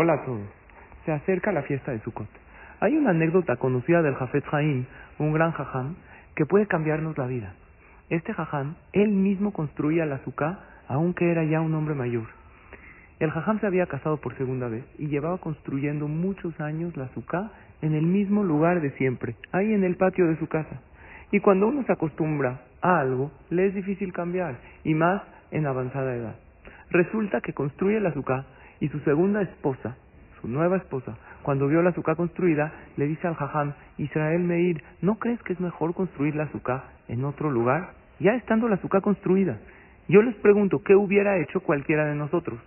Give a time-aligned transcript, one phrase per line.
[0.00, 0.46] Hola a todos.
[1.04, 2.28] Se acerca la fiesta de Sukkot.
[2.78, 4.84] Hay una anécdota conocida del Jafet Haim,
[5.18, 5.96] un gran jajam,
[6.36, 7.54] que puede cambiarnos la vida.
[8.08, 12.28] Este jajam, él mismo construía la azúcar, aunque era ya un hombre mayor.
[13.18, 17.50] El jajam se había casado por segunda vez y llevaba construyendo muchos años la azúcar
[17.82, 20.80] en el mismo lugar de siempre, ahí en el patio de su casa.
[21.32, 26.14] Y cuando uno se acostumbra a algo, le es difícil cambiar, y más en avanzada
[26.14, 26.36] edad.
[26.90, 28.44] Resulta que construye la azúcar
[28.80, 29.96] y su segunda esposa,
[30.40, 35.16] su nueva esposa, cuando vio la azúcar construida, le dice al jajam, Israel Meir, ¿no
[35.16, 37.94] crees que es mejor construir la azúcar en otro lugar?
[38.20, 39.58] Ya estando la azúcar construida.
[40.08, 42.58] Yo les pregunto, ¿qué hubiera hecho cualquiera de nosotros?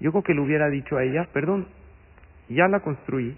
[0.00, 1.66] Yo creo que le hubiera dicho a ella, perdón,
[2.48, 3.36] ya la construí,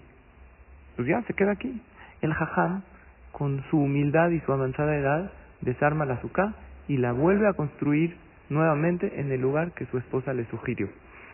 [0.95, 1.81] pues ya se queda aquí.
[2.21, 2.83] El jajam,
[3.31, 5.31] con su humildad y su avanzada edad,
[5.61, 6.53] desarma la azúcar
[6.87, 8.15] y la vuelve a construir
[8.51, 10.89] nuevamente en el lugar que su esposa le sugirió.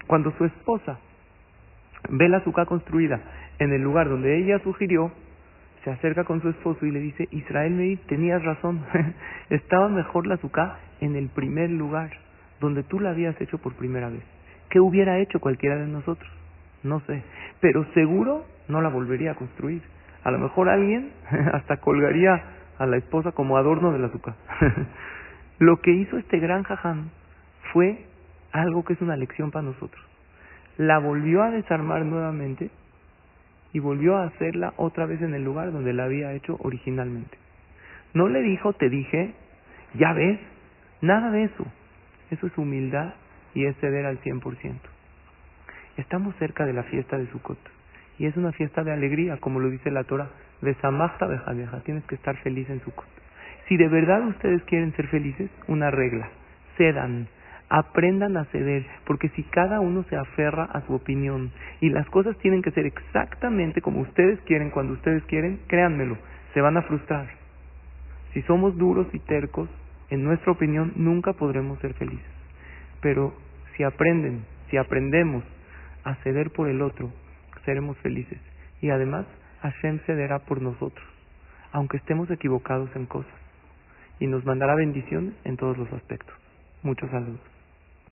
[0.05, 0.99] Cuando su esposa
[2.09, 3.19] ve la azúcar construida
[3.59, 5.11] en el lugar donde ella sugirió,
[5.83, 8.85] se acerca con su esposo y le dice, Israel Meir, tenías razón,
[9.49, 12.11] estaba mejor la azúcar en el primer lugar,
[12.59, 14.23] donde tú la habías hecho por primera vez.
[14.69, 16.29] ¿Qué hubiera hecho cualquiera de nosotros?
[16.83, 17.23] No sé,
[17.59, 19.81] pero seguro no la volvería a construir.
[20.23, 21.11] A lo mejor alguien
[21.53, 22.43] hasta colgaría
[22.77, 24.35] a la esposa como adorno del azúcar.
[25.59, 27.09] Lo que hizo este gran jajam
[27.73, 28.05] fue
[28.52, 30.08] algo que es una lección para nosotros
[30.77, 32.69] la volvió a desarmar nuevamente
[33.73, 37.38] y volvió a hacerla otra vez en el lugar donde la había hecho originalmente.
[38.13, 39.34] No le dijo, te dije,
[39.95, 40.40] ya ves,
[41.01, 41.66] nada de eso.
[42.31, 43.13] Eso es humildad
[43.53, 44.75] y es ceder al 100%.
[45.97, 47.57] Estamos cerca de la fiesta de Sukkot
[48.19, 50.29] y es una fiesta de alegría, como lo dice la Torah,
[50.62, 51.28] de Samachta
[51.84, 53.06] tienes que estar feliz en Sukkot.
[53.67, 56.29] Si de verdad ustedes quieren ser felices, una regla,
[56.78, 57.28] cedan,
[57.69, 61.51] aprendan a ceder, porque si cada uno se aferra a su opinión
[61.81, 66.17] y las cosas tienen que ser exactamente como ustedes quieren, cuando ustedes quieren, créanmelo,
[66.53, 67.27] se van a frustrar.
[68.33, 69.69] Si somos duros y tercos,
[70.09, 72.25] en nuestra opinión nunca podremos ser felices.
[73.01, 73.33] Pero
[73.75, 75.44] si aprenden, si aprendemos
[76.06, 77.11] a ceder por el otro,
[77.66, 78.39] seremos felices.
[78.79, 79.25] Y además,
[79.61, 81.06] Hashem cederá por nosotros,
[81.73, 83.33] aunque estemos equivocados en cosas,
[84.19, 86.35] y nos mandará bendiciones en todos los aspectos.
[86.83, 87.56] Muchos saludos.